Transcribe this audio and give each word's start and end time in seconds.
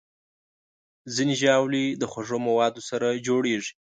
ځینې 1.15 1.33
ژاولې 1.41 1.83
د 2.01 2.03
خوږو 2.11 2.37
موادو 2.47 2.81
سره 2.89 3.07
جوړېږي. 3.27 3.73